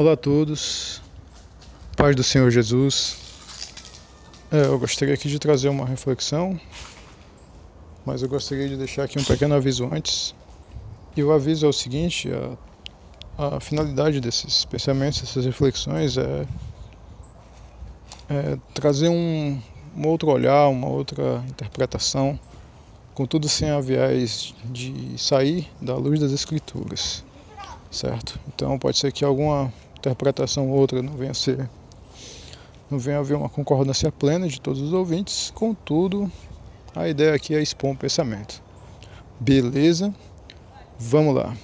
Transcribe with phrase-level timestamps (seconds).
[0.00, 1.02] Olá a todos,
[1.94, 3.18] paz do Senhor Jesus.
[4.50, 6.58] É, eu gostaria aqui de trazer uma reflexão,
[8.06, 10.34] mas eu gostaria de deixar aqui um pequeno aviso antes.
[11.14, 12.30] E o aviso é o seguinte:
[13.36, 16.46] a, a finalidade desses pensamentos, dessas reflexões é,
[18.30, 19.60] é trazer um,
[19.94, 22.40] um outro olhar, uma outra interpretação,
[23.12, 27.22] contudo sem a viés de sair da luz das Escrituras
[27.90, 28.38] certo?
[28.48, 31.68] Então pode ser que alguma interpretação ou outra não venha a ser,
[32.90, 36.30] não venha haver uma concordância plena de todos os ouvintes, contudo,
[36.94, 38.62] a ideia aqui é expor um pensamento.
[39.38, 40.12] Beleza?
[40.98, 41.54] Vamos lá.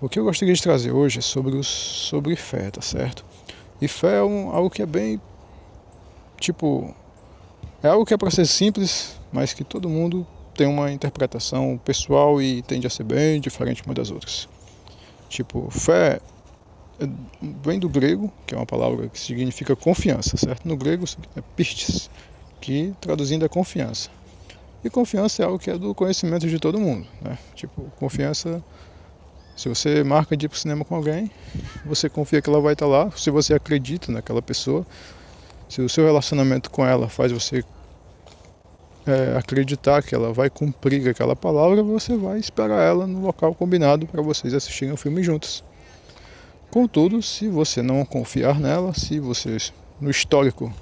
[0.00, 3.24] O que eu gostaria de trazer hoje é sobre, os, sobre fé, tá certo?
[3.80, 5.20] E fé é um, algo que é bem,
[6.38, 6.94] tipo,
[7.82, 12.40] é algo que é para ser simples, mas que todo mundo tem uma interpretação pessoal
[12.40, 14.48] e tende a ser bem diferente uma das outras.
[15.28, 16.20] Tipo, fé
[17.40, 20.66] vem do grego, que é uma palavra que significa confiança, certo?
[20.66, 21.04] No grego
[21.36, 22.08] é pistis,
[22.60, 24.10] que traduzindo é confiança.
[24.82, 27.38] E confiança é algo que é do conhecimento de todo mundo, né?
[27.54, 28.62] Tipo, confiança,
[29.56, 31.30] se você marca de ir pro cinema com alguém,
[31.84, 34.86] você confia que ela vai estar lá, se você acredita naquela pessoa,
[35.68, 37.64] se o seu relacionamento com ela faz você
[39.06, 44.06] é, acreditar que ela vai cumprir aquela palavra, você vai esperar ela no local combinado
[44.06, 45.64] para vocês assistirem o filme juntos.
[46.74, 49.58] Contudo, se você não confiar nela, se você
[50.00, 50.74] no histórico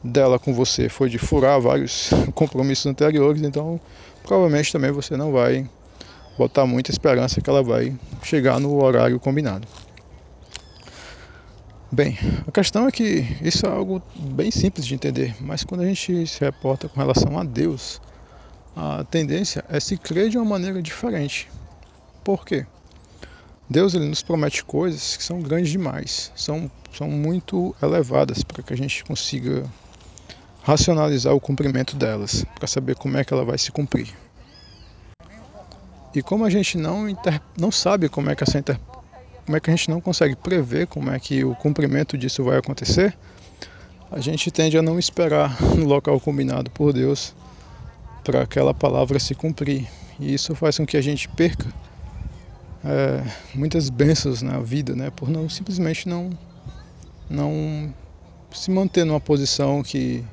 [0.00, 3.80] dela com você foi de furar vários compromissos anteriores, então
[4.22, 5.68] provavelmente também você não vai
[6.38, 9.66] botar muita esperança que ela vai chegar no horário combinado.
[11.90, 15.86] Bem, a questão é que isso é algo bem simples de entender, mas quando a
[15.86, 18.00] gente se reporta com relação a Deus,
[18.76, 21.50] a tendência é se crer de uma maneira diferente.
[22.22, 22.64] Por quê?
[23.70, 28.72] Deus ele nos promete coisas que são grandes demais, são, são muito elevadas para que
[28.72, 29.64] a gente consiga
[30.62, 34.08] racionalizar o cumprimento delas, para saber como é que ela vai se cumprir.
[36.14, 37.40] E como a gente não, inter...
[37.58, 38.80] não sabe como é que essa inter
[39.44, 42.58] como é que a gente não consegue prever como é que o cumprimento disso vai
[42.58, 43.16] acontecer,
[44.10, 47.34] a gente tende a não esperar no local combinado por Deus
[48.22, 49.88] para aquela palavra se cumprir.
[50.20, 51.66] E isso faz com que a gente perca
[52.84, 53.22] é,
[53.54, 55.10] muitas bênçãos na vida, né?
[55.10, 56.30] Por não simplesmente não
[57.28, 57.92] não
[58.50, 60.24] se manter numa posição que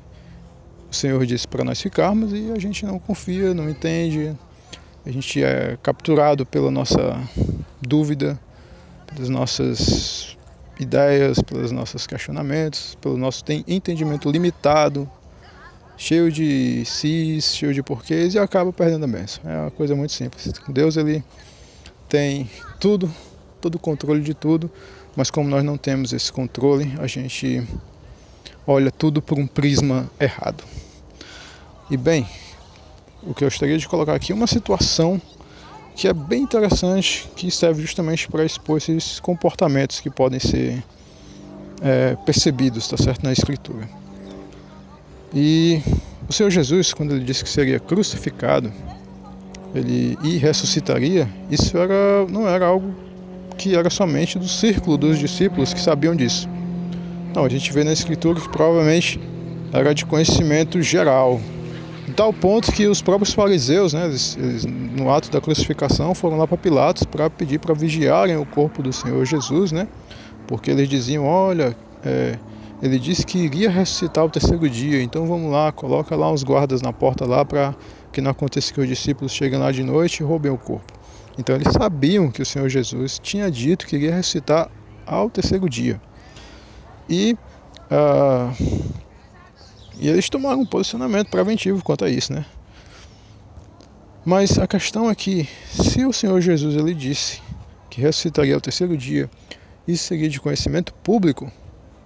[0.90, 4.34] o Senhor disse para nós ficarmos e a gente não confia, não entende,
[5.04, 7.20] a gente é capturado pela nossa
[7.82, 8.40] dúvida
[9.06, 10.36] pelas nossas
[10.78, 15.10] ideias, pelos nossos questionamentos, pelo nosso entendimento limitado,
[15.96, 19.42] cheio de cis, cheio de porquês e acaba perdendo a bênção.
[19.50, 20.52] É uma coisa muito simples.
[20.68, 21.24] Deus ele
[22.08, 22.50] tem
[22.80, 23.12] tudo,
[23.60, 24.70] todo o controle de tudo,
[25.16, 27.66] mas como nós não temos esse controle, a gente
[28.66, 30.64] olha tudo por um prisma errado.
[31.90, 32.26] E bem,
[33.22, 35.20] o que eu gostaria de colocar aqui é uma situação
[35.94, 40.84] que é bem interessante, que serve justamente para expor esses comportamentos que podem ser
[41.80, 43.88] é, percebidos, tá certo, na Escritura.
[45.34, 45.80] E
[46.28, 48.72] o Senhor Jesus, quando ele disse que seria crucificado,
[49.74, 52.94] ele e ressuscitaria, isso era, não era algo
[53.56, 56.48] que era somente do círculo dos discípulos que sabiam disso.
[57.34, 59.20] Não, a gente vê na Escritura que provavelmente
[59.72, 61.40] era de conhecimento geral,
[62.16, 66.46] tal ponto que os próprios fariseus, né, eles, eles, no ato da crucificação, foram lá
[66.46, 69.86] para Pilatos para pedir para vigiarem o corpo do Senhor Jesus, né,
[70.46, 72.38] porque eles diziam: olha, é,
[72.82, 76.80] ele disse que iria ressuscitar o terceiro dia, então vamos lá, coloca lá uns guardas
[76.80, 77.74] na porta lá para
[78.16, 80.90] que não aconteça que os discípulos cheguem lá de noite e roubem o corpo.
[81.36, 84.70] Então eles sabiam que o Senhor Jesus tinha dito que iria ressuscitar
[85.04, 86.00] ao terceiro dia.
[87.10, 87.36] E
[87.90, 88.94] uh,
[89.98, 92.46] e eles tomaram um posicionamento preventivo quanto a isso, né?
[94.24, 97.42] Mas a questão é que, se o Senhor Jesus ele disse
[97.90, 99.28] que ressuscitaria ao terceiro dia,
[99.86, 101.52] isso seria de conhecimento público,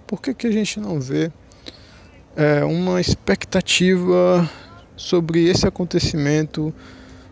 [0.05, 1.31] por que, que a gente não vê
[2.35, 4.49] é, uma expectativa
[5.01, 6.73] sobre esse acontecimento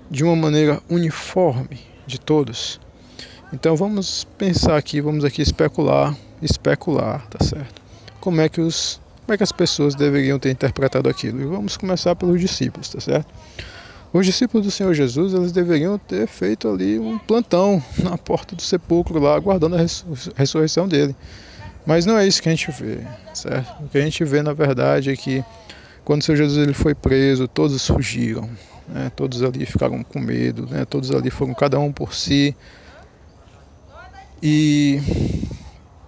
[0.09, 2.79] de uma maneira uniforme de todos?
[3.53, 7.81] Então vamos pensar aqui, vamos aqui especular, especular, tá certo?
[8.19, 11.39] Como é que os como é que as pessoas deveriam ter interpretado aquilo?
[11.39, 13.31] E vamos começar pelos discípulos, tá certo?
[14.11, 18.61] Os discípulos do Senhor Jesus, eles deveriam ter feito ali um plantão na porta do
[18.63, 19.85] sepulcro lá, aguardando a
[20.35, 21.15] ressurreição dele.
[21.85, 23.83] Mas não é isso que a gente vê, certo?
[23.83, 25.45] O que a gente vê, na verdade, é que
[26.09, 28.49] quando o Senhor Jesus ele foi preso, todos fugiram,
[28.87, 29.11] né?
[29.15, 30.83] todos ali ficaram com medo, né?
[30.83, 32.55] todos ali foram cada um por si.
[34.41, 34.99] E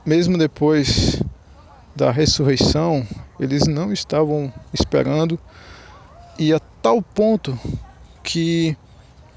[0.03, 1.21] mesmo depois
[1.95, 3.05] da ressurreição,
[3.39, 5.39] eles não estavam esperando,
[6.39, 7.55] e a tal ponto
[8.23, 8.75] que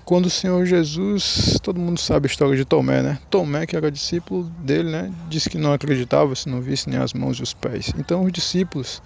[0.03, 3.19] quando o Senhor Jesus, todo mundo sabe a história de Tomé, né?
[3.29, 5.13] Tomé, que era discípulo dele, né?
[5.29, 7.93] Disse que não acreditava se não visse nem as mãos e os pés.
[7.99, 9.03] Então os discípulos,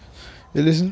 [0.54, 0.84] eles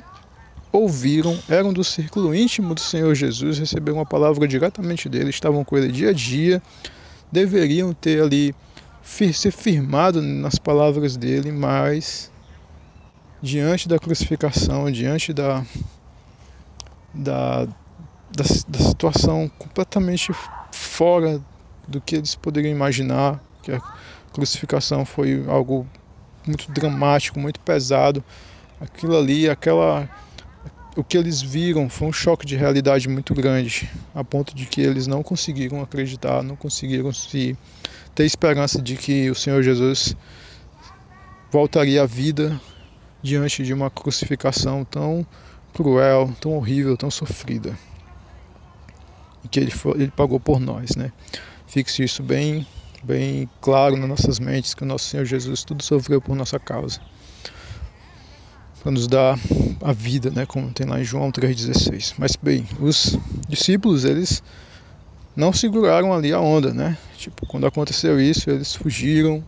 [0.77, 5.77] ouviram, eram do círculo íntimo do Senhor Jesus, receberam uma palavra diretamente dele, estavam com
[5.77, 6.63] ele dia a dia,
[7.31, 8.55] deveriam ter ali
[9.03, 12.31] ser firmado nas palavras dele, mas
[13.41, 15.65] diante da crucificação, diante da,
[17.15, 20.33] da, da, da situação completamente
[20.73, 21.41] fora
[21.87, 23.81] do que eles poderiam imaginar, que a
[24.33, 25.87] crucificação foi algo
[26.47, 28.23] muito dramático, muito pesado.
[28.81, 30.09] Aquilo ali, aquela
[30.97, 34.81] o que eles viram foi um choque de realidade muito grande, a ponto de que
[34.81, 37.57] eles não conseguiram acreditar, não conseguiram se
[38.15, 40.17] ter esperança de que o Senhor Jesus
[41.51, 42.59] voltaria à vida
[43.23, 45.25] diante de uma crucificação tão
[45.75, 47.79] cruel, tão horrível, tão sofrida.
[49.45, 51.13] E que ele, foi, ele pagou por nós, né?
[51.67, 52.67] Fixe isso bem,
[53.05, 57.01] bem claro nas nossas mentes que o nosso Senhor Jesus tudo sofreu por nossa causa
[58.87, 59.37] para nos dar
[59.83, 62.15] a vida, né, como tem lá em João 3,16.
[62.19, 63.19] Mas bem, os
[63.49, 64.41] discípulos, eles
[65.35, 66.97] não seguraram ali a onda, né?
[67.19, 69.45] Tipo, quando aconteceu isso, eles fugiram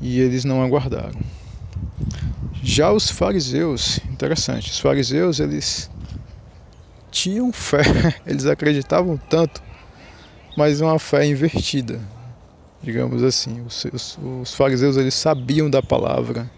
[0.00, 1.20] e eles não aguardaram.
[2.60, 5.88] Já os fariseus, interessante, os fariseus, eles
[7.12, 7.82] tinham fé,
[8.26, 9.62] eles acreditavam tanto,
[10.56, 12.00] mas uma fé invertida,
[12.82, 13.60] digamos assim.
[13.60, 16.50] Os, os, os fariseus, eles sabiam da palavra,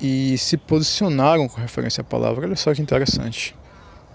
[0.00, 2.46] e se posicionaram com referência à palavra.
[2.46, 3.54] Olha só que interessante.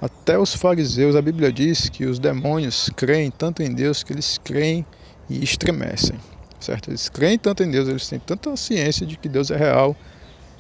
[0.02, 4.40] Até os fariseus, a Bíblia diz que os demônios creem tanto em Deus que eles
[4.44, 4.86] creem
[5.30, 6.20] e estremecem,
[6.60, 6.90] certo?
[6.90, 9.96] Eles creem tanto em Deus, eles têm tanta ciência de que Deus é real,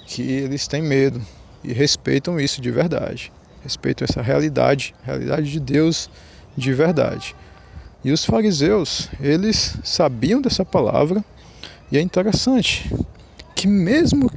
[0.05, 1.19] que eles têm medo
[1.63, 3.31] e respeitam isso de verdade.
[3.63, 6.09] Respeitam essa realidade, realidade de Deus
[6.55, 7.35] de verdade.
[8.03, 11.23] E os fariseus, eles sabiam dessa palavra,
[11.91, 12.91] e é interessante
[13.55, 14.30] que mesmo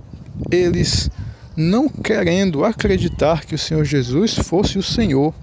[0.50, 1.10] eles
[1.56, 5.34] não querendo acreditar que o Senhor Jesus fosse o Senhor,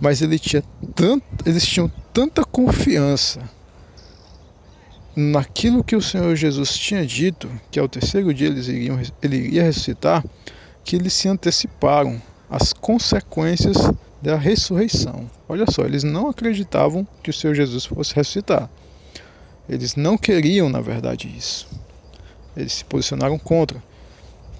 [0.00, 0.62] mas ele tinha
[0.94, 3.48] tanto, eles tinham tanta confiança
[5.14, 9.62] naquilo que o Senhor Jesus tinha dito, que ao terceiro dia eles iriam, ele iria
[9.62, 10.22] ressuscitar,
[10.84, 12.20] que eles se anteciparam
[12.50, 13.76] às consequências
[14.20, 15.30] da ressurreição.
[15.48, 18.68] Olha só, eles não acreditavam que o Senhor Jesus fosse ressuscitar.
[19.68, 21.66] Eles não queriam, na verdade, isso.
[22.56, 23.82] Eles se posicionaram contra.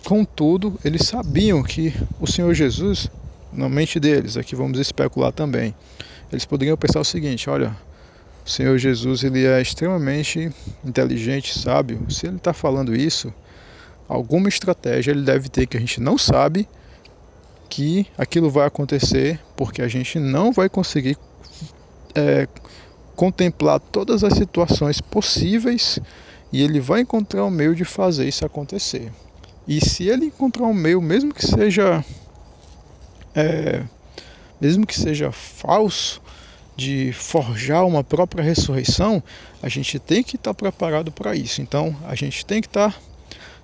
[0.07, 3.11] Contudo, eles sabiam que o Senhor Jesus,
[3.53, 5.75] na mente deles, aqui vamos especular também,
[6.31, 7.77] eles poderiam pensar o seguinte: olha,
[8.45, 10.49] o Senhor Jesus ele é extremamente
[10.85, 12.07] inteligente, sábio.
[12.09, 13.35] Se ele está falando isso,
[14.07, 16.69] alguma estratégia ele deve ter que a gente não sabe
[17.69, 21.17] que aquilo vai acontecer, porque a gente não vai conseguir
[22.15, 22.47] é,
[23.17, 25.99] contemplar todas as situações possíveis
[26.53, 29.11] e ele vai encontrar um meio de fazer isso acontecer.
[29.67, 32.05] E se ele encontrar um meio, mesmo que seja
[33.35, 33.83] é,
[34.61, 36.21] mesmo que seja falso,
[36.77, 39.23] de forjar uma própria ressurreição,
[39.63, 41.63] a gente tem que estar preparado para isso.
[41.63, 42.95] Então, a gente tem que estar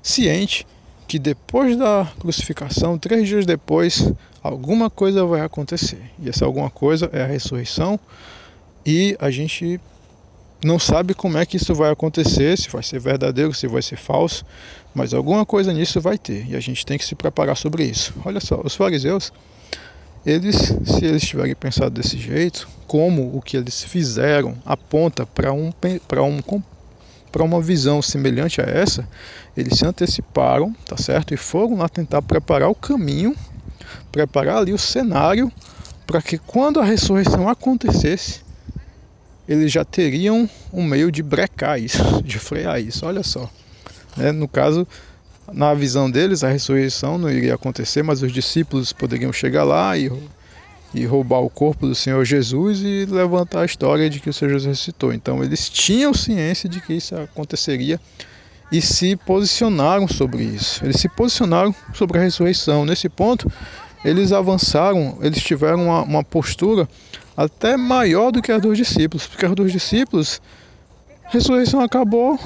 [0.03, 0.67] ciente
[1.07, 4.11] que depois da crucificação, três dias depois,
[4.43, 6.00] alguma coisa vai acontecer.
[6.19, 8.00] E essa alguma coisa é a ressurreição.
[8.85, 9.79] E a gente
[10.64, 13.97] não sabe como é que isso vai acontecer, se vai ser verdadeiro, se vai ser
[13.97, 14.45] falso,
[14.95, 18.14] mas alguma coisa nisso vai ter e a gente tem que se preparar sobre isso.
[18.25, 19.33] Olha só, os fariseus,
[20.25, 25.73] eles, se eles tiverem pensado desse jeito, como o que eles fizeram aponta para um,
[25.73, 26.62] um,
[27.33, 29.09] para uma visão semelhante a essa,
[29.57, 31.35] eles se anteciparam, tá certo?
[31.35, 33.35] E foram lá tentar preparar o caminho,
[34.12, 35.50] preparar ali o cenário
[36.07, 38.42] para que quando a ressurreição acontecesse,
[39.49, 43.05] eles já teriam um meio de brecar isso, de frear isso.
[43.05, 43.51] Olha só.
[44.17, 44.33] Né?
[44.33, 44.87] No caso,
[45.53, 50.11] na visão deles, a ressurreição não iria acontecer, mas os discípulos poderiam chegar lá e,
[50.95, 54.53] e roubar o corpo do Senhor Jesus e levantar a história de que o Senhor
[54.53, 55.13] Jesus ressuscitou.
[55.13, 58.01] Então, eles tinham ciência de que isso aconteceria
[58.71, 60.85] e se posicionaram sobre isso.
[60.85, 62.87] Eles se posicionaram sobre a ressurreição.
[62.87, 63.51] Nesse ponto,
[64.05, 66.89] eles avançaram, eles tiveram uma, uma postura
[67.37, 70.41] até maior do que a dos discípulos, porque a dos discípulos,
[71.25, 72.39] a ressurreição acabou,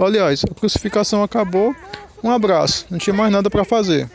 [0.00, 1.74] aliás, a crucificação acabou,
[2.22, 4.10] um abraço, não tinha mais nada para fazer.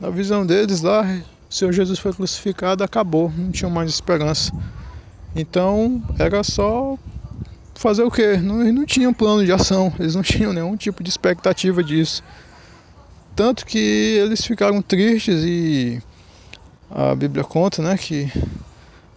[0.00, 1.02] Na visão deles lá,
[1.48, 4.52] o Senhor Jesus foi crucificado, acabou, não tinha mais esperança.
[5.34, 6.98] Então era só
[7.74, 8.36] fazer o quê?
[8.36, 12.22] Não, eles não tinham plano de ação, eles não tinham nenhum tipo de expectativa disso.
[13.34, 16.02] Tanto que eles ficaram tristes e
[16.90, 18.30] a Bíblia conta né, que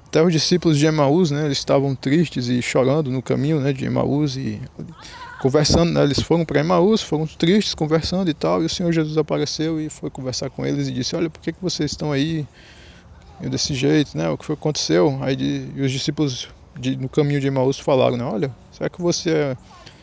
[0.07, 3.85] até os discípulos de Emaús, né, eles estavam tristes e chorando no caminho né, de
[3.85, 4.59] Emaús e
[5.39, 9.17] conversando, né, eles foram para Emaús, foram tristes, conversando e tal, e o Senhor Jesus
[9.17, 12.45] apareceu e foi conversar com eles e disse, olha, por que, que vocês estão aí
[13.39, 15.19] desse jeito, né, o que foi aconteceu?
[15.21, 19.29] Aí de, os discípulos de, no caminho de Emaús falaram, né, olha, será que você
[19.29, 19.57] é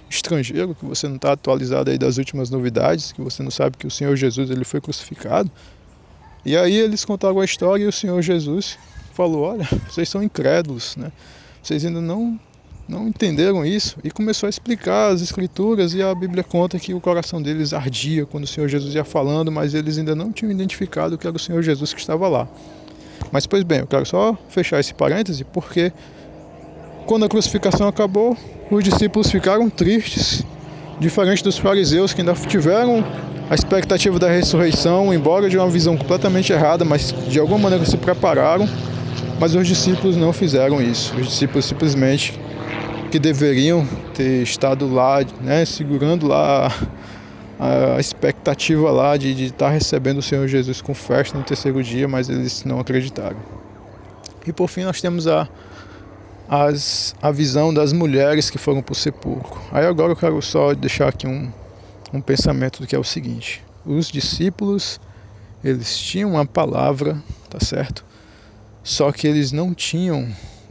[0.09, 3.89] estrangeiro, que você não está atualizado aí das últimas novidades, que você não sabe que
[3.89, 5.51] o Senhor Jesus ele foi crucificado?
[6.47, 8.79] E aí eles contaram a história e o Senhor Jesus
[9.13, 11.11] falou, olha, vocês são incrédulos, né,
[11.61, 12.39] vocês ainda não
[12.89, 17.01] não entenderam isso e começou a explicar as escrituras e a Bíblia conta que o
[17.01, 21.19] coração deles ardia quando o Senhor Jesus ia falando, mas eles ainda não tinham identificado
[21.19, 22.47] que era o Senhor Jesus que estava lá.
[23.33, 25.93] Mas pois bem, eu quero só fechar esse parêntese porque
[27.07, 28.37] quando a crucificação acabou,
[28.71, 30.45] os discípulos ficaram tristes,
[31.01, 33.05] diferente dos fariseus que ainda tiveram
[33.49, 37.97] a expectativa da ressurreição, embora de uma visão completamente errada, mas de alguma maneira se
[37.97, 38.69] prepararam,
[39.39, 41.15] mas os discípulos não fizeram isso.
[41.17, 42.39] Os discípulos simplesmente
[43.11, 46.73] que deveriam ter estado lá, né, segurando lá
[47.59, 52.09] a, expectativa lá de, de estar recebendo o Senhor Jesus com festa no terceiro dia,
[52.09, 53.37] mas eles não acreditaram.
[54.45, 55.49] E por fim nós temos a,
[56.49, 59.61] as, a visão das mulheres que foram para o sepulcro.
[59.71, 61.49] Aí agora eu quero só deixar aqui um,
[62.13, 65.01] um pensamento que é o seguinte: os discípulos
[65.65, 68.05] eles tinham uma palavra, tá certo?
[68.83, 70.29] Só que eles não tinham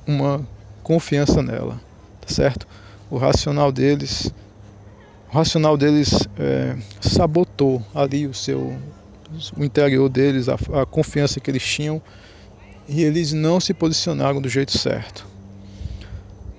[0.08, 0.48] uma
[0.84, 1.80] confiança nela
[2.25, 2.68] tá certo?
[3.10, 4.34] O racional deles,
[5.32, 8.75] o racional deles é, sabotou ali o seu,
[9.56, 12.01] o interior deles, a, a confiança que eles tinham
[12.88, 15.25] e eles não se posicionaram do jeito certo.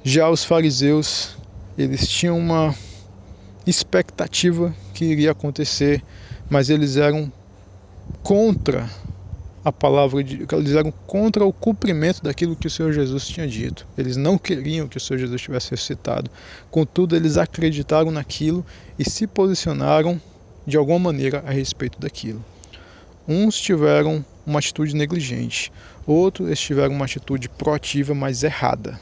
[0.04, 1.36] Já os fariseus,
[1.76, 2.74] eles tinham uma
[3.66, 6.02] expectativa que iria acontecer,
[6.48, 7.30] mas eles eram
[8.22, 8.88] contra
[9.64, 13.84] a palavra de eles eram contra o cumprimento daquilo que o Senhor Jesus tinha dito.
[13.98, 16.30] Eles não queriam que o Senhor Jesus tivesse ressuscitado.
[16.70, 18.64] Contudo, eles acreditaram naquilo
[18.96, 20.20] e se posicionaram
[20.64, 22.44] de alguma maneira a respeito daquilo.
[23.26, 25.72] Uns tiveram uma atitude negligente,
[26.06, 29.00] outros tiveram uma atitude proativa, mas errada.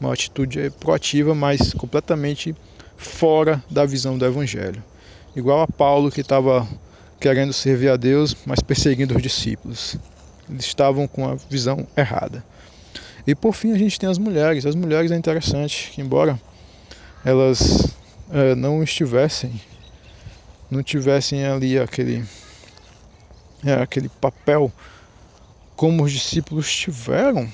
[0.00, 2.52] Uma atitude proativa, mas completamente
[3.00, 4.84] fora da visão do Evangelho.
[5.34, 6.68] Igual a Paulo que estava
[7.18, 9.96] querendo servir a Deus, mas perseguindo os discípulos.
[10.48, 12.44] Eles estavam com a visão errada.
[13.26, 14.66] E por fim a gente tem as mulheres.
[14.66, 16.38] As mulheres é interessante que embora
[17.24, 17.88] elas
[18.30, 19.60] é, não estivessem,
[20.70, 22.24] não tivessem ali aquele,
[23.64, 24.70] é, aquele papel
[25.74, 27.48] como os discípulos tiveram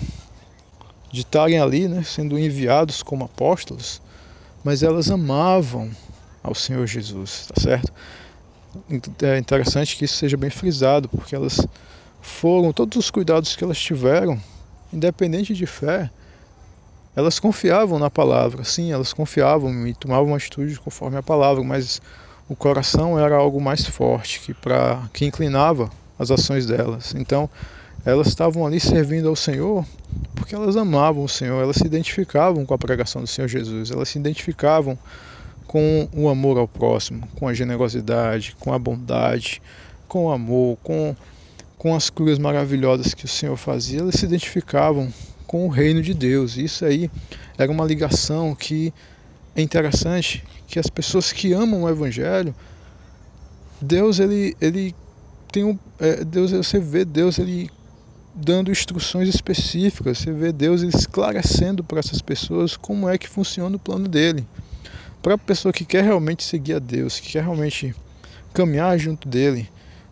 [1.12, 4.02] de estarem ali, né, sendo enviados como apóstolos,
[4.66, 5.92] mas elas amavam
[6.42, 7.92] ao Senhor Jesus, tá certo?
[9.22, 11.64] é interessante que isso seja bem frisado, porque elas
[12.20, 14.36] foram, todos os cuidados que elas tiveram,
[14.92, 16.10] independente de fé,
[17.14, 22.00] elas confiavam na palavra, sim, elas confiavam e tomavam uma atitude conforme a palavra, mas
[22.48, 27.14] o coração era algo mais forte que para que inclinava as ações delas.
[27.14, 27.48] Então,
[28.06, 29.84] elas estavam ali servindo ao Senhor
[30.34, 34.08] porque elas amavam o Senhor, elas se identificavam com a pregação do Senhor Jesus, elas
[34.08, 34.96] se identificavam
[35.66, 39.60] com o amor ao próximo, com a generosidade, com a bondade,
[40.06, 41.16] com o amor, com,
[41.76, 45.12] com as curas maravilhosas que o Senhor fazia, elas se identificavam
[45.46, 46.56] com o reino de Deus.
[46.56, 47.10] Isso aí
[47.58, 48.94] era uma ligação que
[49.56, 52.54] é interessante, que as pessoas que amam o Evangelho,
[53.80, 54.94] Deus ele, ele
[55.50, 57.68] tem um, é, Deus você vê Deus ele
[58.36, 63.80] dando instruções específicas, você vê Deus esclarecendo para essas pessoas como é que funciona o
[63.80, 64.44] plano dele
[65.26, 67.92] para a pessoa que quer realmente seguir a Deus, que quer realmente
[68.54, 69.68] caminhar junto dele,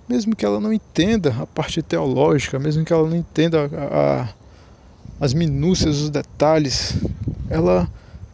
[0.08, 4.28] mesmo que ela não entenda a parte teológica, mesmo que ela não entenda a, a,
[5.20, 6.96] as minúcias, os detalhes,
[7.48, 7.88] ela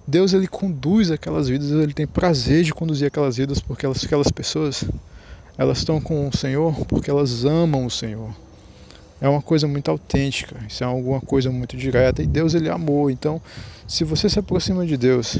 [0.08, 4.32] Deus ele conduz aquelas vidas, ele tem prazer de conduzir aquelas vidas porque elas, aquelas
[4.32, 4.82] pessoas
[5.58, 8.34] elas estão com o Senhor porque elas amam o Senhor.
[9.20, 12.72] É uma coisa muito autêntica, isso é alguma coisa muito direta e Deus ele é
[12.72, 13.10] amor.
[13.10, 13.40] Então,
[13.86, 15.38] se você se aproxima de Deus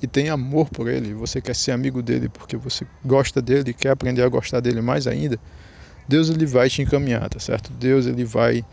[0.00, 3.74] e tem amor por ele, você quer ser amigo dele porque você gosta dele e
[3.74, 5.38] quer aprender a gostar dele mais ainda,
[6.06, 7.70] Deus ele vai te encaminhar, tá certo?
[7.70, 8.64] Deus ele vai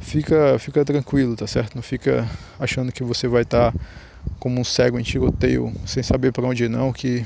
[0.00, 1.76] fica fica tranquilo, tá certo?
[1.76, 2.28] Não fica
[2.58, 3.78] achando que você vai estar tá
[4.40, 7.24] como um cego em tiroteio, sem saber para onde ir não, que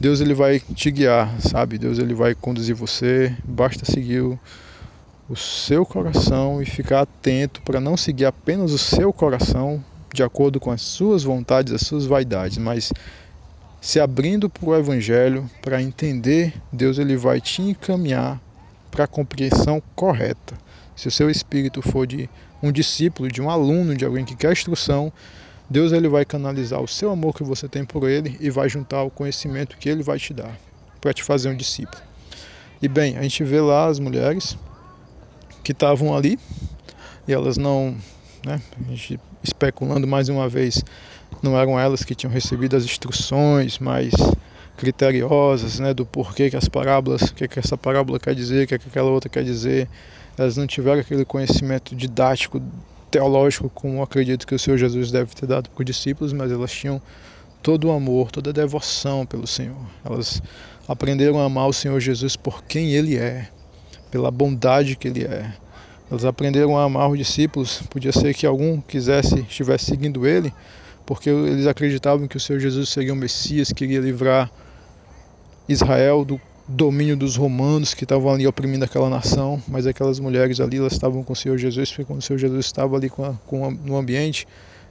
[0.00, 1.76] Deus ele vai te guiar, sabe?
[1.76, 4.22] Deus ele vai conduzir você, basta seguir
[5.28, 10.60] o, seu coração e ficar atento para não seguir apenas o seu coração, de acordo
[10.60, 12.92] com as suas vontades, as suas vaidades, mas
[13.80, 18.40] se abrindo para o Evangelho, para entender, Deus ele vai te encaminhar
[18.90, 20.56] para a compreensão correta.
[20.94, 22.28] Se o seu espírito for de
[22.62, 25.12] um discípulo, de um aluno, de alguém que quer instrução,
[25.68, 29.02] Deus ele vai canalizar o seu amor que você tem por ele e vai juntar
[29.02, 30.56] o conhecimento que ele vai te dar
[31.00, 32.00] para te fazer um discípulo.
[32.80, 34.56] E bem, a gente vê lá as mulheres
[35.62, 36.38] que estavam ali
[37.26, 37.96] e elas não,
[38.44, 38.60] né,
[39.42, 40.82] especulando mais uma vez,
[41.42, 44.12] não eram elas que tinham recebido as instruções mais
[44.76, 48.66] criteriosas, né, do porquê que as parábolas, o que, que essa parábola quer dizer, o
[48.66, 49.88] que, que aquela outra quer dizer.
[50.36, 52.60] Elas não tiveram aquele conhecimento didático,
[53.10, 56.72] teológico, como acredito que o Senhor Jesus deve ter dado para os discípulos, mas elas
[56.72, 57.00] tinham
[57.62, 59.76] todo o amor, toda a devoção pelo Senhor.
[60.04, 60.42] Elas
[60.88, 63.48] aprenderam a amar o Senhor Jesus por quem Ele é,
[64.12, 65.50] pela bondade que Ele é.
[66.08, 67.82] Elas aprenderam a amar os discípulos.
[67.90, 70.52] Podia ser que algum quisesse, estivesse seguindo Ele,
[71.06, 74.50] porque eles acreditavam que o Senhor Jesus seria o Messias, que iria livrar
[75.66, 76.38] Israel do
[76.68, 81.24] domínio dos romanos que estavam ali oprimindo aquela nação, mas aquelas mulheres ali elas estavam
[81.24, 83.70] com o Senhor Jesus, porque quando o Senhor Jesus estava ali com, a, com a,
[83.70, 84.46] no ambiente,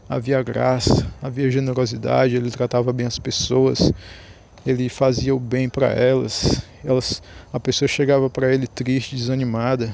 [0.09, 3.93] havia graça, havia generosidade, ele tratava bem as pessoas,
[4.65, 6.63] ele fazia o bem para elas.
[6.83, 9.93] Elas, a pessoa chegava para ele triste, desanimada,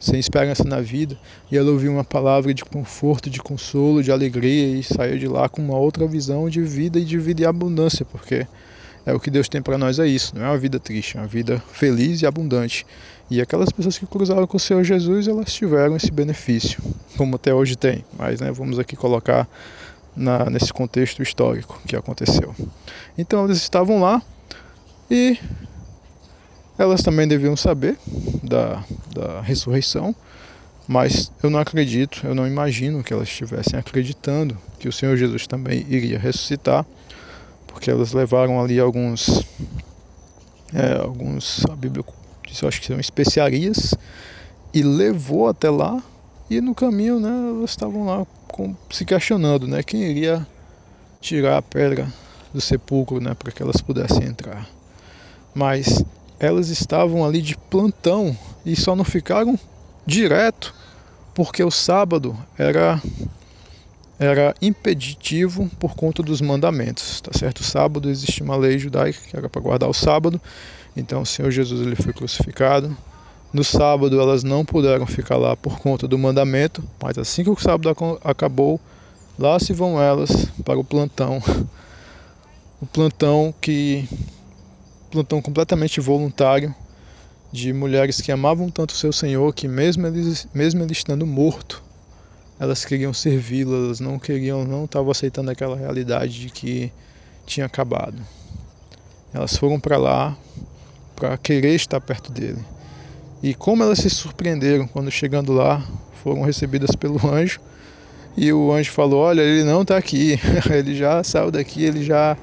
[0.00, 1.16] sem esperança na vida,
[1.50, 5.48] e ela ouvia uma palavra de conforto, de consolo, de alegria e saía de lá
[5.48, 8.46] com uma outra visão de vida e de vida e abundância, porque
[9.06, 11.20] é o que Deus tem para nós é isso, não é uma vida triste, é
[11.20, 12.86] uma vida feliz e abundante.
[13.30, 16.82] E aquelas pessoas que cruzaram com o Senhor Jesus, elas tiveram esse benefício,
[17.16, 18.04] como até hoje tem.
[18.18, 19.48] Mas né, vamos aqui colocar
[20.14, 22.54] na, nesse contexto histórico que aconteceu.
[23.16, 24.22] Então eles estavam lá
[25.10, 25.38] e
[26.78, 27.98] elas também deviam saber
[28.42, 30.14] da, da ressurreição,
[30.86, 35.46] mas eu não acredito, eu não imagino que elas estivessem acreditando que o Senhor Jesus
[35.46, 36.86] também iria ressuscitar,
[37.66, 39.46] porque elas levaram ali alguns,
[40.74, 42.04] é, alguns a Bíblia
[42.46, 43.94] diz, eu acho que são especiarias,
[44.74, 46.02] e levou até lá,
[46.50, 50.46] e no caminho, né, elas estavam lá com, se questionando, né, quem iria
[51.20, 52.12] tirar a pedra
[52.52, 54.68] do sepulcro, né, para que elas pudessem entrar.
[55.54, 56.04] Mas
[56.38, 59.58] elas estavam ali de plantão e só não ficaram
[60.06, 60.74] direto
[61.34, 63.00] porque o sábado era
[64.18, 67.58] era impeditivo por conta dos mandamentos, tá certo?
[67.58, 70.40] O sábado existe uma lei judaica que era para guardar o sábado.
[70.96, 72.96] Então o Senhor Jesus ele foi crucificado.
[73.52, 77.60] No sábado elas não puderam ficar lá por conta do mandamento, mas assim que o
[77.60, 78.80] sábado acabou,
[79.38, 81.42] lá se vão elas para o plantão.
[82.80, 84.08] O plantão que
[85.10, 86.74] plantão completamente voluntário
[87.52, 91.82] de mulheres que amavam tanto o seu Senhor que mesmo ele, mesmo ele estando morto,
[92.58, 96.90] elas queriam servi-lo, elas não queriam, não estavam aceitando aquela realidade de que
[97.44, 98.16] tinha acabado.
[99.34, 100.36] Elas foram para lá
[101.14, 102.64] para querer estar perto dele.
[103.42, 105.82] E como elas se surpreenderam quando chegando lá,
[106.22, 107.60] foram recebidas pelo anjo.
[108.36, 110.38] E o anjo falou: Olha, ele não está aqui,
[110.70, 112.36] ele já saiu daqui, ele já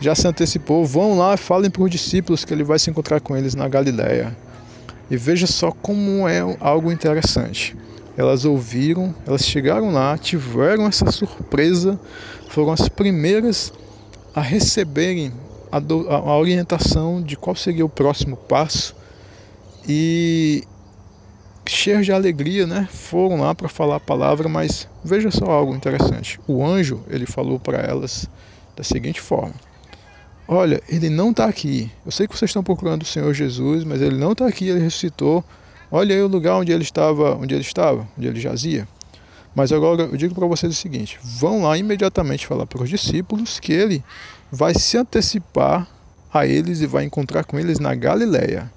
[0.00, 3.36] já se antecipou, vão lá, falem para os discípulos que ele vai se encontrar com
[3.36, 4.36] eles na Galiléia.
[5.10, 7.76] E veja só como é algo interessante.
[8.16, 11.98] Elas ouviram, elas chegaram lá, tiveram essa surpresa,
[12.48, 13.72] foram as primeiras
[14.34, 15.32] a receberem
[15.70, 18.94] a, do, a, orientação de qual seria o próximo passo
[19.88, 20.64] e
[21.66, 26.38] cheios de alegria, né, foram lá para falar a palavra, mas veja só algo interessante.
[26.46, 28.28] O anjo, ele falou para elas
[28.76, 29.54] da seguinte forma:
[30.46, 31.90] Olha, ele não está aqui.
[32.04, 34.80] Eu sei que vocês estão procurando o Senhor Jesus, mas ele não está aqui, ele
[34.80, 35.44] ressuscitou.
[35.90, 38.86] Olha aí o lugar onde ele estava, onde ele estava, onde ele jazia.
[39.54, 43.58] Mas agora eu digo para vocês o seguinte: vão lá imediatamente falar para os discípulos
[43.58, 44.04] que ele
[44.50, 45.86] vai se antecipar
[46.32, 48.70] a eles e vai encontrar com eles na Galileia.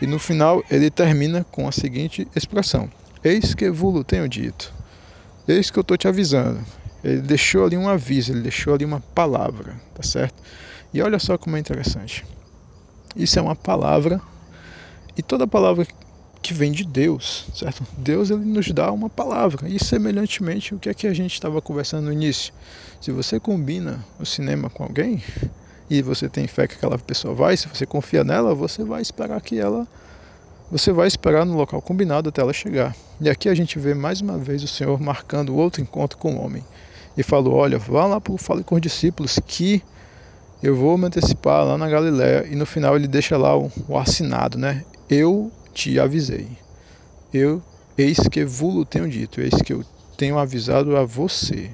[0.00, 2.90] E no final ele termina com a seguinte expressão:
[3.22, 4.72] Eis que vos tenho dito.
[5.46, 6.64] Eis que eu estou te avisando.
[7.02, 10.42] Ele deixou ali um aviso, ele deixou ali uma palavra, tá certo?
[10.92, 12.24] E olha só como é interessante.
[13.16, 14.20] Isso é uma palavra
[15.16, 15.86] e toda palavra
[16.40, 17.84] que vem de Deus, certo?
[17.96, 21.60] Deus ele nos dá uma palavra e semelhantemente o que é que a gente estava
[21.60, 22.52] conversando no início.
[23.00, 25.22] Se você combina o cinema com alguém
[25.90, 29.40] e você tem fé que aquela pessoa vai, se você confia nela, você vai esperar
[29.40, 29.86] que ela
[30.70, 32.94] você vai esperar no local combinado até ela chegar.
[33.20, 36.44] E aqui a gente vê mais uma vez o Senhor marcando outro encontro com o
[36.44, 36.62] homem.
[37.16, 39.82] E falou: Olha, vá lá fale com os discípulos que
[40.62, 43.96] eu vou me antecipar lá na Galiléia e no final ele deixa lá o, o
[43.96, 44.84] assinado, né?
[45.08, 46.48] Eu te avisei.
[47.32, 47.62] Eu,
[47.96, 49.82] eis que vulo tenho dito, eis que eu
[50.18, 51.70] tenho avisado a você.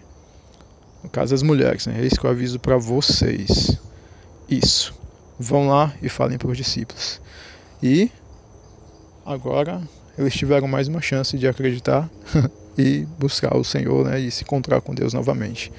[1.03, 2.05] no caso as mulheres, né?
[2.05, 3.77] Isso que eu aviso para vocês.
[4.49, 4.95] Isso.
[5.39, 7.21] Vão lá e falem para os discípulos.
[7.83, 8.11] E
[9.25, 9.83] agora
[10.17, 12.09] eles tiveram mais uma chance de acreditar
[12.79, 14.21] e buscar o Senhor, né?
[14.21, 15.73] E se encontrar com Deus novamente.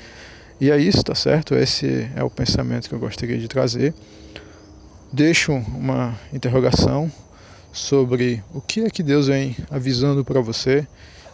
[0.60, 1.54] E é isso, tá certo?
[1.56, 3.94] Esse é o pensamento que eu gostaria de trazer.
[5.12, 7.12] Deixo uma interrogação
[7.72, 10.88] sobre o que é que Deus vem avisando para você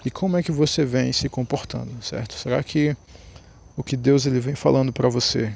[0.04, 2.34] e como é que você vem se comportando, certo?
[2.34, 2.96] Será que
[3.78, 5.54] o que Deus ele vem falando para você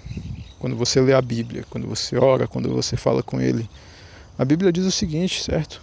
[0.65, 3.69] quando você lê a Bíblia, quando você ora, quando você fala com Ele?
[4.35, 5.79] A Bíblia diz o seguinte, certo?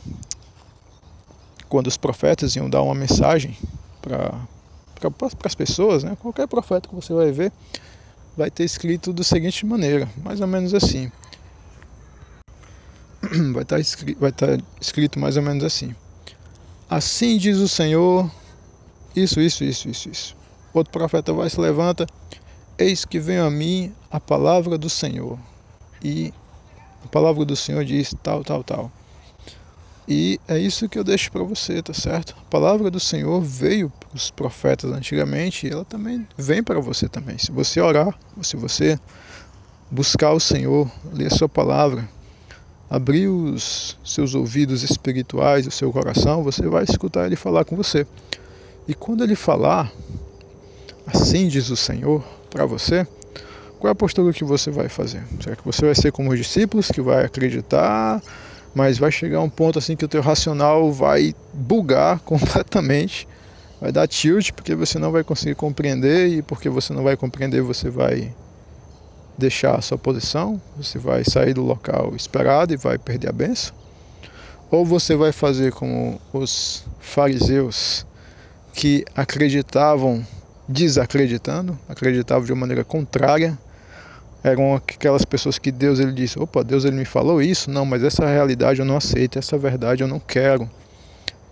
[1.69, 3.57] Quando os profetas iam dar uma mensagem
[4.01, 4.33] para
[4.99, 6.17] para as pessoas, né?
[6.21, 7.53] Qualquer profeta que você vai ver
[8.37, 11.09] vai ter escrito da seguinte maneira, mais ou menos assim.
[13.55, 15.95] Vai estar, escrito, vai estar escrito mais ou menos assim.
[16.91, 18.29] Assim diz o Senhor,
[19.15, 20.37] isso, isso, isso, isso, isso.
[20.75, 22.05] Outro profeta vai se levanta,
[22.83, 25.39] eis que vem a mim a palavra do Senhor.
[26.03, 26.33] E
[27.05, 28.91] a palavra do Senhor diz tal, tal, tal.
[30.07, 32.35] E é isso que eu deixo para você, tá certo?
[32.39, 37.09] A palavra do Senhor veio para os profetas antigamente e ela também vem para você
[37.09, 37.39] também.
[37.39, 38.99] Se você orar, se você
[39.91, 42.09] buscar o Senhor, ler a sua palavra,
[42.91, 48.05] abrir os seus ouvidos espirituais, o seu coração, você vai escutar ele falar com você.
[48.89, 49.93] E quando ele falar,
[51.07, 53.07] assim diz o Senhor para você,
[53.79, 55.25] qual é a postura que você vai fazer?
[55.43, 58.23] Será que você vai ser como os discípulos, que vai acreditar,
[58.75, 63.27] mas vai chegar um ponto assim que o teu racional vai bugar completamente,
[63.81, 67.63] vai dar tilt, porque você não vai conseguir compreender, e porque você não vai compreender,
[67.63, 68.35] você vai
[69.37, 73.75] deixar a sua posição, você vai sair do local esperado e vai perder a benção?
[74.71, 78.07] Ou você vai fazer como os fariseus,
[78.75, 80.25] que acreditavam
[80.73, 83.57] desacreditando, acreditavam de uma maneira contrária,
[84.43, 88.03] eram aquelas pessoas que Deus ele disse, opa, Deus ele me falou isso, não, mas
[88.03, 90.69] essa realidade eu não aceito, essa verdade eu não quero.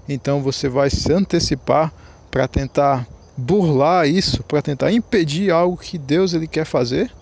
[0.08, 1.92] Então você vai se antecipar
[2.30, 3.06] para tentar
[3.36, 7.12] burlar isso, para tentar impedir algo que Deus ele quer fazer,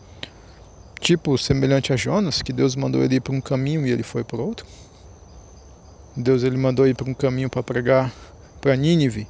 [1.00, 4.24] tipo semelhante a Jonas, que Deus mandou ele ir para um caminho e ele foi
[4.24, 4.66] para outro.
[6.16, 8.12] Deus ele mandou ir para um caminho para pregar
[8.60, 9.28] para Nínive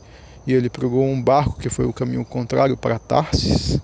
[0.49, 3.79] e ele pegou um barco que foi o caminho contrário para Tarsis.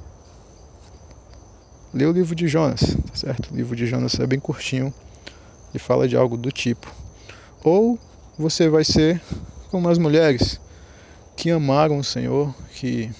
[1.92, 3.53] Lê o livro de Jonas, tá certo?
[3.53, 4.92] O livro de Jonas é bem curtinho
[5.74, 6.90] e fala de algo do tipo.
[7.62, 7.98] Ou
[8.38, 9.20] você vai ser
[9.70, 10.59] como as mulheres
[11.37, 13.11] que amaram o Senhor, que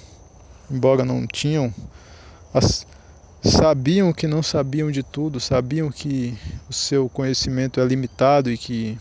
[0.71, 1.71] embora não tinham
[2.55, 2.87] as,
[3.43, 6.35] sabiam que não sabiam de tudo, sabiam que
[6.67, 8.99] o seu conhecimento é limitado e que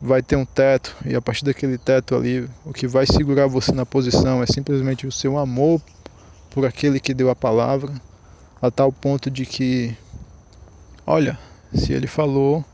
[0.00, 3.72] vai ter um teto e a partir daquele teto ali o que vai segurar você
[3.72, 5.80] na posição é simplesmente o seu amor
[6.50, 7.92] por aquele que deu a palavra
[8.60, 9.96] a tal ponto de que
[11.06, 11.38] olha
[11.74, 12.64] se ele falou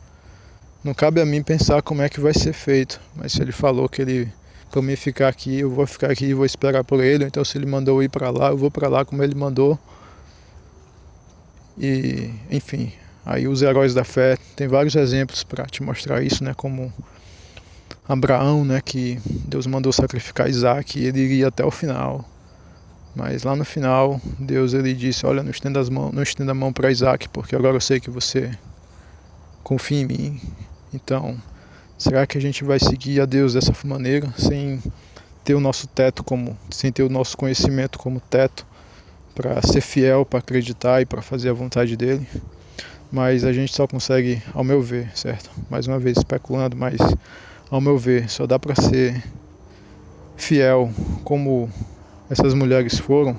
[0.82, 3.88] não cabe a mim pensar como é que vai ser feito mas se ele falou
[3.88, 4.32] que ele
[4.72, 7.56] para mim ficar aqui eu vou ficar aqui e vou esperar por ele então se
[7.56, 9.78] ele mandou ir para lá eu vou para lá como ele mandou.
[11.78, 12.92] E enfim
[13.24, 16.92] aí os heróis da fé tem vários exemplos para te mostrar isso né como
[18.08, 22.24] Abraão, né, que Deus mandou sacrificar Isaac e ele iria até o final.
[23.14, 26.54] Mas lá no final, Deus ele disse: Olha, não estenda, as mãos, não estenda a
[26.54, 28.50] mão para Isaac, porque agora eu sei que você
[29.62, 30.40] confia em mim.
[30.92, 31.36] Então,
[31.96, 34.82] será que a gente vai seguir a Deus dessa maneira, sem
[35.44, 38.66] ter o nosso teto como, sem ter o nosso conhecimento como teto,
[39.34, 42.26] para ser fiel, para acreditar e para fazer a vontade dele?
[43.10, 45.50] Mas a gente só consegue, ao meu ver, certo?
[45.68, 46.96] Mais uma vez especulando, mas
[47.72, 49.24] ao meu ver, só dá para ser
[50.36, 50.90] fiel
[51.24, 51.70] como
[52.28, 53.34] essas mulheres foram,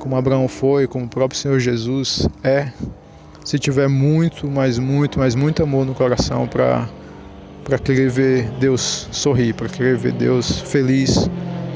[0.00, 2.72] como Abraão foi, como o próprio Senhor Jesus é,
[3.44, 6.88] se tiver muito, mas muito, mas muito amor no coração para
[7.62, 11.30] para querer ver Deus sorrir, para querer ver Deus feliz,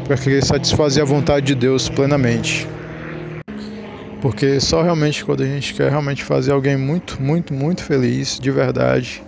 [0.05, 2.67] para querer satisfazer a vontade de Deus plenamente.
[4.21, 8.51] Porque só realmente quando a gente quer realmente fazer alguém muito, muito, muito feliz, de
[8.51, 9.23] verdade,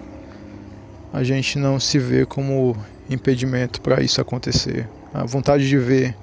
[1.12, 2.76] a gente não se vê como
[3.08, 4.88] impedimento para isso acontecer.
[5.12, 6.14] A vontade de ver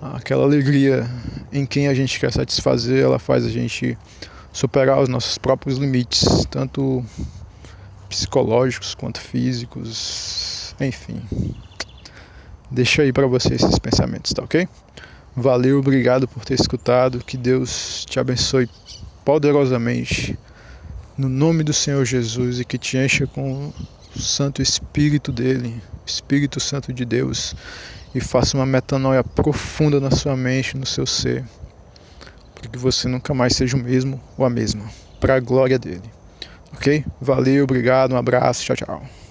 [0.00, 1.08] aquela alegria
[1.52, 3.96] em quem a gente quer satisfazer, ela faz a gente
[4.52, 7.04] superar os nossos próprios limites, tanto
[8.08, 11.22] psicológicos quanto físicos, enfim.
[12.70, 14.68] Deixa aí para você esses pensamentos, tá ok?
[15.34, 17.20] Valeu, obrigado por ter escutado.
[17.24, 18.68] Que Deus te abençoe
[19.24, 20.38] poderosamente.
[21.16, 23.72] No nome do Senhor Jesus e que te encha com
[24.20, 27.54] Santo Espírito dele, Espírito Santo de Deus,
[28.14, 31.44] e faça uma metanoia profunda na sua mente, no seu ser.
[32.54, 34.84] para que você nunca mais seja o mesmo ou a mesma,
[35.18, 36.10] para a glória dele.
[36.74, 37.04] Ok?
[37.20, 39.21] Valeu, obrigado, um abraço, tchau, tchau.